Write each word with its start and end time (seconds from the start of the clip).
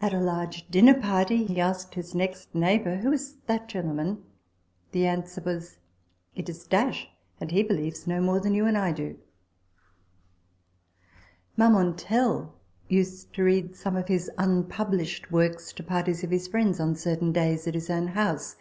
At 0.00 0.14
a 0.14 0.18
large 0.20 0.66
dinner 0.70 0.98
party 0.98 1.44
he 1.44 1.60
asked 1.60 1.96
his 1.96 2.14
next 2.14 2.54
neighbour," 2.54 2.96
Who 3.02 3.12
is 3.12 3.34
that 3.46 3.68
gentleman?" 3.68 4.22
The 4.92 5.04
answer 5.06 5.42
was," 5.44 5.76
It 6.34 6.48
is; 6.48 6.66
and 6.72 7.50
he 7.50 7.62
believes 7.62 8.06
no 8.06 8.22
more 8.22 8.40
than 8.40 8.54
you 8.54 8.64
and 8.64 8.78
I 8.78 8.92
do" 8.92 9.18
Marmontel 11.58 12.54
used 12.88 13.34
to 13.34 13.44
read 13.44 13.76
some 13.76 13.96
of 13.96 14.08
his 14.08 14.30
unpublished 14.38 15.30
works 15.30 15.74
to 15.74 15.82
parties 15.82 16.24
of 16.24 16.30
his 16.30 16.48
friends, 16.48 16.80
on 16.80 16.94
certain 16.96 17.30
days, 17.32 17.68
at 17.68 17.74
his 17.74 17.90
own 17.90 18.06
house. 18.08 18.56